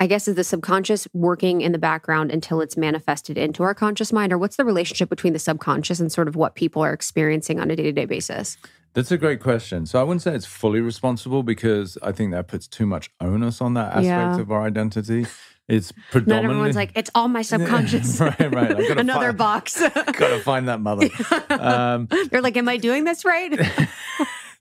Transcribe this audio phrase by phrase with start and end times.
[0.00, 4.12] I guess, is the subconscious working in the background until it's manifested into our conscious
[4.12, 4.32] mind?
[4.32, 7.70] Or what's the relationship between the subconscious and sort of what people are experiencing on
[7.70, 8.56] a day to day basis?
[8.94, 9.86] That's a great question.
[9.86, 13.60] So I wouldn't say it's fully responsible because I think that puts too much onus
[13.60, 14.38] on that aspect Yeah.
[14.40, 15.26] of our identity.
[15.68, 18.18] It's Not predominantly everyone's like, it's all my subconscious.
[18.20, 18.70] right, right.
[18.98, 19.80] Another find- box.
[19.80, 21.08] Gotta find that mother.
[21.50, 23.52] Um, They're like, am I doing this right?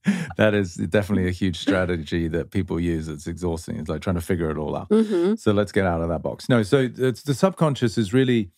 [0.38, 3.08] that is definitely a huge strategy that people use.
[3.08, 3.78] It's exhausting.
[3.78, 4.88] It's like trying to figure it all out.
[4.90, 6.48] hmm So let's get out of that box.
[6.50, 8.52] No, so it's the subconscious is really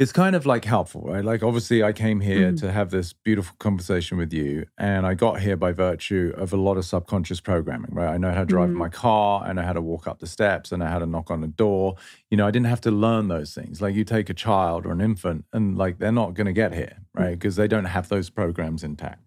[0.00, 1.24] it's kind of like helpful, right?
[1.24, 2.60] Like obviously I came here Mhm.
[2.60, 6.56] to have this beautiful conversation with you and I got here by virtue of a
[6.56, 8.14] lot of subconscious programming, right?
[8.14, 8.74] I know how to drive Mhm.
[8.74, 11.32] my car, I know how to walk up the steps, I know how to knock
[11.32, 11.96] on a door.
[12.30, 13.82] You know, I didn't have to learn those things.
[13.82, 16.72] Like you take a child or an infant and like they're not going to get
[16.74, 17.32] here, right?
[17.32, 19.24] Because they don't have those programs intact.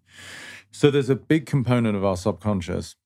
[0.74, 2.96] So there's a big component of our subconscious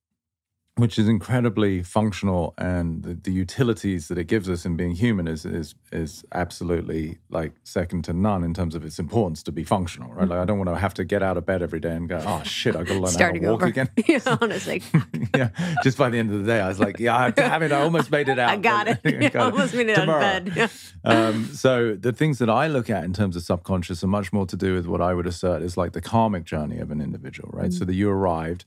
[0.79, 5.27] which is incredibly functional and the, the utilities that it gives us in being human
[5.27, 9.65] is is is absolutely like second to none in terms of its importance to be
[9.65, 11.93] functional right like i don't want to have to get out of bed every day
[11.93, 13.67] and go oh shit i gotta learn how to Starting walk over.
[13.67, 14.83] again yeah, honestly.
[15.35, 15.49] yeah
[15.83, 18.11] just by the end of the day i was like yeah damn it i almost
[18.11, 19.01] made it out I got it.
[19.03, 19.53] but- Yeah, got it.
[19.55, 20.21] almost made it out of Tomorrow.
[20.21, 20.53] bed.
[20.57, 20.69] Yeah.
[21.05, 24.47] um, so the things that I look at in terms of subconscious are much more
[24.47, 27.51] to do with what I would assert is like the karmic journey of an individual,
[27.53, 27.73] right?
[27.73, 28.65] So that you arrived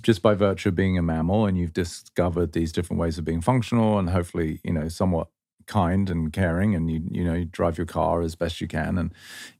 [0.00, 3.40] just by virtue of being a mammal and you've discovered these different ways of being
[3.40, 5.28] functional and hopefully, you know, somewhat
[5.66, 8.98] kind and caring and you you know you drive your car as best you can
[8.98, 9.14] and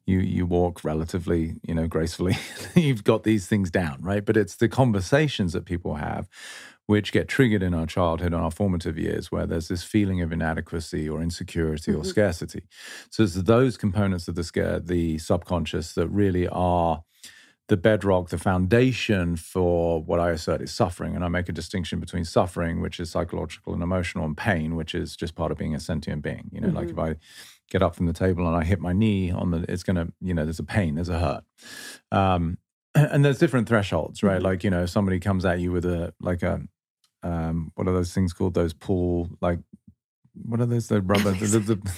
[0.06, 2.36] you you walk relatively you know gracefully
[2.74, 6.28] you've got these things down right but it's the conversations that people have
[6.86, 10.32] which get triggered in our childhood and our formative years, where there's this feeling of
[10.32, 12.06] inadequacy or insecurity or Mhm.
[12.06, 12.64] scarcity.
[13.10, 17.04] So it's those components of the scare, the subconscious, that really are
[17.70, 21.14] the bedrock, the foundation for what I assert is suffering.
[21.14, 24.92] And I make a distinction between suffering, which is psychological and emotional, and pain, which
[24.92, 26.50] is just part of being a sentient being.
[26.52, 27.14] You know, like if I
[27.70, 30.34] get up from the table and I hit my knee on the, it's gonna, you
[30.34, 31.44] know, there's a pain, there's a hurt.
[32.10, 32.58] Um,
[32.96, 34.40] and there's different thresholds, right?
[34.40, 34.44] Mhm.
[34.44, 36.62] Like, you know, if somebody comes at you with a, like a,
[37.22, 38.54] um, what are those things called?
[38.54, 39.60] Those pool, like,
[40.50, 40.88] what are those?
[40.88, 41.90] The rubber, the, the, the,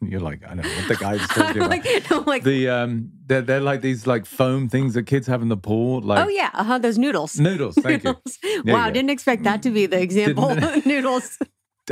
[0.00, 1.70] you're like, I don't know what the guy's talking about.
[1.70, 5.42] like, no, like the, um, they're, they're like these like foam things that kids have
[5.42, 6.00] in the pool.
[6.00, 7.38] Like oh yeah, uh-huh, those noodles.
[7.38, 7.76] noodles.
[7.76, 8.04] Thank.
[8.04, 8.38] Noodles.
[8.42, 10.54] you Wow, didn't expect that to be the example.
[10.86, 11.38] noodles.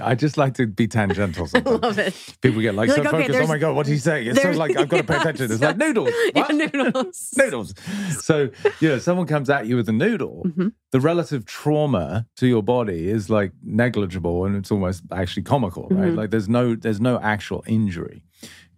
[0.00, 2.14] I just like to be tangential I love it.
[2.42, 3.40] People get like You're so like, okay, focused.
[3.42, 4.24] Oh my god, what do you say?
[4.24, 5.50] It's so like I've got to pay attention.
[5.50, 6.10] It's like noodles.
[6.34, 6.54] Yeah, What?
[6.54, 7.30] noodles.
[7.36, 7.74] noodles.
[8.20, 10.72] So, you know, someone comes at you with a noodle, Mhm.
[10.92, 16.12] the relative trauma to your body is like negligible and it's almost actually comical, right?
[16.12, 16.16] Mhm.
[16.16, 18.22] Like there's no there's no actual injury.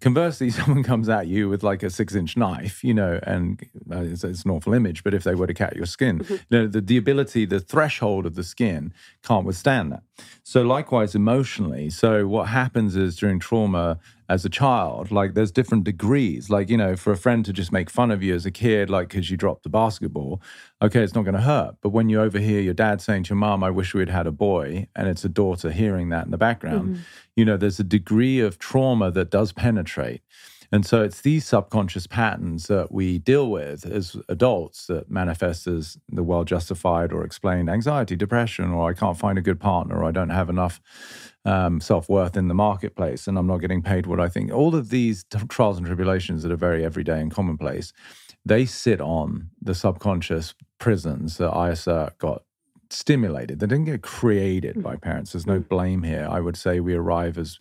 [0.02, 4.00] Conversely, someone comes at you with like a six inch knife, you know, and uh,
[4.00, 6.30] it's, it's an awful image, but if they were to cut your skin, Mhm.
[6.30, 8.92] you know, the, the ability, the threshold of the skin
[9.22, 10.02] can't withstand that.
[10.42, 11.88] So, likewise, emotionally.
[11.88, 13.98] So, what happens is during trauma
[14.32, 16.48] as a child, like there's different degrees.
[16.48, 18.88] Like, you know, for a friend to just make fun of you as a kid,
[18.88, 20.40] like because you dropped the basketball,
[20.80, 21.76] okay, it's not going to hurt.
[21.82, 24.26] But when you overhear your dad saying to your mom, I wish we had had
[24.26, 27.02] a boy, and it's a daughter hearing that in the background, mm-hmm.
[27.36, 30.22] you know, there's a degree of trauma that does penetrate.
[30.72, 35.98] And so it's these subconscious patterns that we deal with as adults that manifest as
[36.08, 40.04] the well justified or explained anxiety, depression, or I can't find a good partner, or
[40.04, 40.80] I don't have enough
[41.44, 44.50] um, self worth in the marketplace, and I'm not getting paid what I think.
[44.50, 47.92] All of these trials and tribulations that are very everyday and commonplace,
[48.42, 52.44] they sit on the subconscious prisons that I assert got
[52.92, 53.60] stimulated.
[53.60, 55.00] They didn't get created by hmm.
[55.00, 55.32] parents.
[55.32, 55.68] There's no hmm.
[55.68, 56.26] blame here.
[56.30, 57.58] I would say we arrive as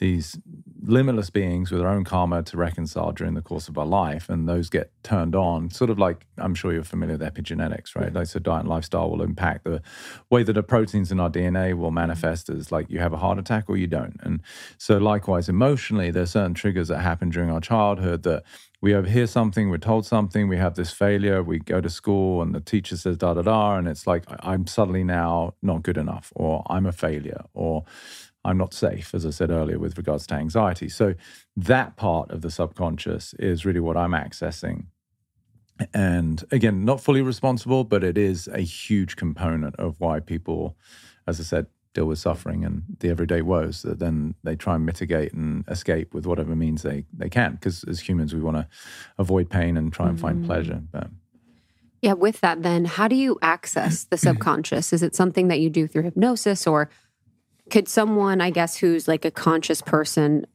[0.00, 0.36] these
[0.82, 4.48] limitless beings with our own karma to reconcile during the course of our life, and
[4.48, 5.70] those get turned on.
[5.70, 8.12] Sort of like I'm sure you're familiar with epigenetics, right?
[8.12, 9.82] Like so, diet and lifestyle will impact the
[10.30, 11.94] way that the proteins in our DNA will hmm.
[11.94, 14.16] manifest as like you have a heart attack or you don't.
[14.22, 14.40] And
[14.78, 18.42] so, likewise, emotionally, there are certain triggers that happen during our childhood that
[18.84, 22.54] we overhear something, we're told something, we have this failure, we go to school and
[22.54, 26.30] the teacher says da da da, and it's like I'm suddenly now not good enough,
[26.36, 27.86] or I'm a failure, or
[28.44, 30.90] I'm not safe, as I said earlier, with regards to anxiety.
[30.90, 31.14] So
[31.56, 34.88] that part of the subconscious is really what I'm accessing.
[35.94, 40.76] And again, not fully responsible, but it is a huge component of why people,
[41.26, 44.84] as I said, deal with suffering and the everyday woes that then they try and
[44.84, 47.52] mitigate and escape with whatever means they, they can.
[47.52, 48.66] Because as humans, we want to
[49.16, 50.46] avoid pain and try and find mm.
[50.46, 50.82] pleasure.
[50.92, 51.08] But
[52.02, 54.92] Yeah, with that, then, how do you access the subconscious?
[54.92, 56.90] Is it something that you do through hypnosis, or
[57.70, 60.46] could someone, I guess, who's like a conscious person,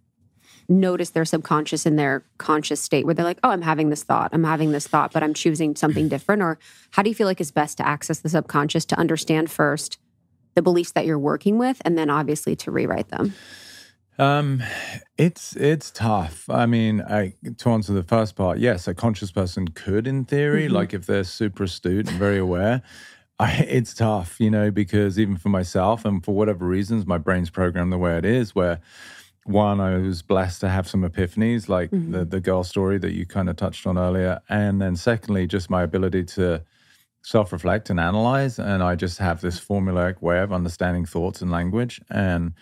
[0.67, 4.29] notice their subconscious in their conscious state where they're like, oh, I'm having this thought,
[4.33, 6.43] I'm having this thought, but I'm choosing something different?
[6.43, 6.59] Or
[6.91, 9.97] how do you feel like it's best to access the subconscious to understand first
[10.59, 13.33] the beliefs that you're working with and then obviously to rewrite them?
[14.17, 14.61] Um,
[15.17, 16.49] it's it's tough.
[16.49, 20.65] I mean, I, to answer the first part, yes, a conscious person could, in theory,
[20.65, 20.75] mm-hmm.
[20.75, 22.81] like if they're super astute and very aware.
[23.39, 27.49] I, it's tough, you know, because even for myself and for whatever reasons, my brain's
[27.49, 28.53] programmed the way it is.
[28.53, 28.81] Where
[29.45, 32.11] one, I was blessed to have some epiphanies, like mm-hmm.
[32.11, 35.69] the the girl story that you kind of touched on earlier, and then secondly, just
[35.69, 36.61] my ability to
[37.29, 38.57] self reflect and analyze.
[38.59, 42.01] And I just have this formulaic way of understanding thoughts and language.
[42.09, 42.53] And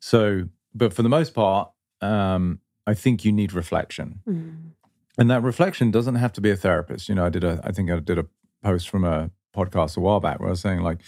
[0.00, 0.44] so
[0.74, 4.20] but for the most part, um, I think you need reflection.
[4.28, 4.72] Mm.
[5.16, 7.08] And that reflection doesn't have to be a therapist.
[7.08, 8.26] You know, I did a, I think I did a
[8.62, 11.00] post from a podcast a while back where I was saying, like,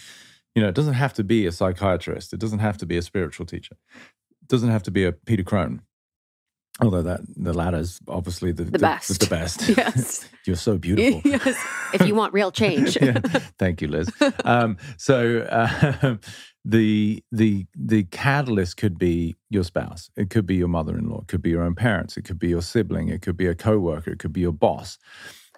[0.55, 2.33] you know, it doesn't have to be a psychiatrist.
[2.33, 3.75] It doesn't have to be a spiritual teacher.
[4.41, 5.81] It doesn't have to be a Peter Crone.
[6.79, 9.19] Although that the latter is obviously the, the best.
[9.19, 9.67] The, the best.
[9.77, 10.27] Yes.
[10.45, 11.21] You're so beautiful.
[11.25, 11.57] yes.
[11.93, 12.97] If you want real change.
[13.01, 13.19] yeah.
[13.59, 14.09] Thank you, Liz.
[14.45, 16.15] Um, so uh,
[16.67, 21.41] the the the catalyst could be your spouse it could be your mother-in-law it could
[21.41, 24.19] be your own parents it could be your sibling it could be a co-worker it
[24.19, 24.97] could be your boss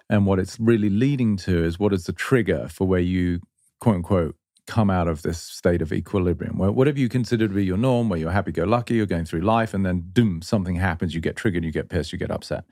[0.08, 3.40] and what it's really leading to is what is the trigger for where you
[3.80, 4.36] quote unquote
[4.70, 6.56] come out of this state of equilibrium?
[6.56, 9.74] Where whatever you consider to be your norm where you're happy-go-lucky you're going through life
[9.74, 12.64] and then doom something happens you get triggered you get pissed you get upset.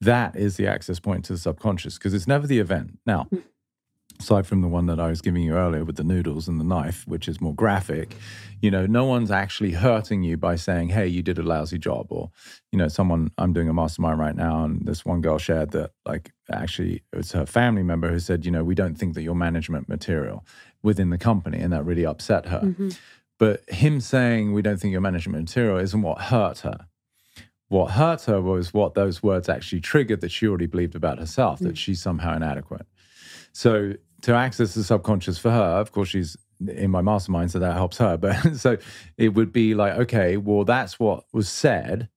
[0.00, 2.98] That is the access point to the subconscious because it's never the event.
[3.06, 3.42] Now mm
[4.20, 6.64] aside from the one that I was giving you earlier with the noodles and the
[6.64, 8.16] knife, which is more graphic,
[8.60, 12.06] you know, no one's actually hurting you by saying, hey, you did a lousy job.
[12.10, 12.30] Or,
[12.72, 15.90] you know, someone, I'm doing a mastermind right now, and this one girl shared that,
[16.06, 19.22] like, actually, it was her family member who said, you know, we don't think that
[19.22, 20.46] you're management material
[20.82, 21.58] within the company.
[21.58, 22.60] And that really upset her.
[22.60, 22.90] Mm-hmm.
[23.38, 26.86] But him saying, we don't think you're management material isn't what hurt her
[27.68, 31.58] what hurt her was what those words actually triggered that she already believed about herself,
[31.58, 31.64] mm.
[31.64, 32.86] that she's somehow inadequate.
[33.52, 33.94] So
[34.24, 36.34] to access the subconscious for her, of course, she's
[36.66, 38.16] in my mastermind, so that helps her.
[38.16, 38.78] But so
[39.18, 42.08] it would be like, okay, well, that's what was said.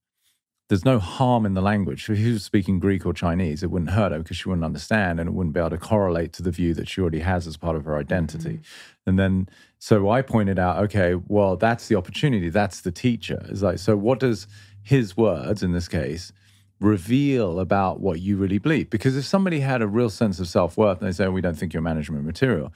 [0.69, 2.09] There's no harm in the language.
[2.09, 5.19] If he was speaking Greek or Chinese, it wouldn't hurt her because she wouldn't understand
[5.19, 7.57] and it wouldn't be able to correlate to the view that she already has as
[7.57, 8.55] part of her identity.
[8.55, 9.09] Mm-hmm.
[9.09, 9.49] And then,
[9.79, 12.49] so I pointed out, okay, well, that's the opportunity.
[12.49, 13.45] That's the teacher.
[13.49, 14.47] It's like, so what does
[14.81, 16.31] his words in this case
[16.79, 18.89] reveal about what you really believe.
[18.89, 21.41] Because if somebody had a real sense of self worth and they say, oh, we
[21.41, 22.71] don't think you're management material,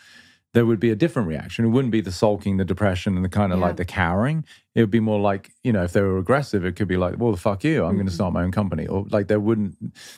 [0.53, 1.65] there would be a different reaction.
[1.65, 3.65] It wouldn't be the sulking, the depression, and the kind of yeah.
[3.65, 4.43] like the cowering.
[4.73, 7.15] It would be more like, you know, if they were aggressive, it could be like,
[7.17, 7.97] well, fuck you, I'm mm-hmm.
[7.97, 8.87] going to start my own company.
[8.87, 9.75] Or like they wouldn't,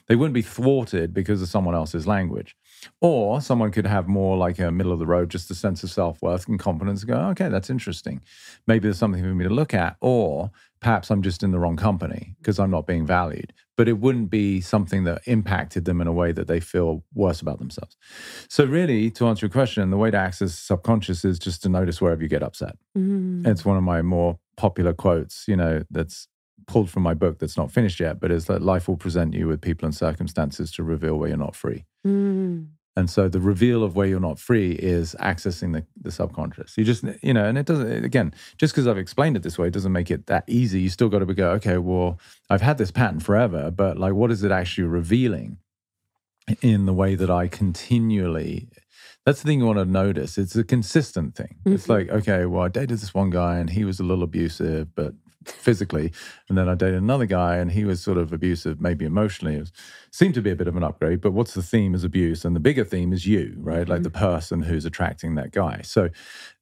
[0.08, 2.56] they wouldn't be thwarted because of someone else's language.
[3.02, 5.90] Or someone could have more like a middle of the road, just a sense of
[5.90, 8.22] self worth and confidence and go, okay, that's interesting.
[8.68, 9.96] Maybe there's something for me to look at.
[10.02, 10.52] Or
[10.84, 13.54] perhaps I'm just in the wrong company because I'm not being valued.
[13.76, 17.42] But it wouldn't be something that impacted them in a way that they feel worse
[17.42, 17.98] about themselves.
[18.48, 22.00] So, really, to answer your question, the way to access subconscious is just to notice
[22.00, 22.78] wherever you get upset.
[22.96, 23.48] Mm.
[23.48, 26.28] It's one of my more popular quotes, you know, that's
[26.68, 29.48] pulled from my book that's not finished yet, but is that life will present you
[29.48, 31.86] with people and circumstances to reveal where you're not free.
[32.06, 32.68] Mm.
[32.96, 36.78] And so the reveal of where you're not free is accessing the, the subconscious.
[36.78, 39.68] You just, you know, and it doesn't, again, just because I've explained it this way,
[39.68, 40.82] it doesn't make it that easy.
[40.82, 42.20] You still got to go, okay, well,
[42.52, 45.58] I've had this pattern forever, but like, what is it actually revealing
[46.62, 48.70] in the way that I continually,
[49.26, 50.38] that's the thing you want to notice.
[50.38, 51.56] It's a consistent thing.
[51.60, 51.74] Mm-hmm.
[51.74, 54.94] It's like, okay, well, I dated this one guy and he was a little abusive,
[54.96, 55.14] but
[55.46, 56.12] physically.
[56.50, 59.56] And then I dated another guy and he was sort of abusive, maybe emotionally.
[59.56, 59.72] It was,
[60.12, 62.46] seemed to be a bit of an upgrade, but what's the theme is abuse.
[62.46, 63.82] And the bigger theme is you, right?
[63.82, 63.92] Mm-hmm.
[63.92, 65.82] Like the person who's attracting that guy.
[65.84, 66.10] So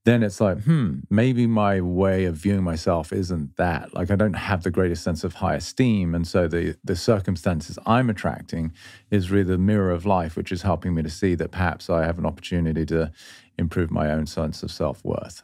[0.04, 3.94] then it's like, hmm, maybe my way of viewing myself isn't that.
[3.94, 6.16] Like I don't have the greatest sense of high esteem.
[6.16, 8.74] And so the the circumstances I'm attracting
[9.12, 12.04] is really the mirror of life, which is helping me to see that perhaps I
[12.06, 13.12] have an opportunity to
[13.60, 15.44] improve my own sense of self-worth.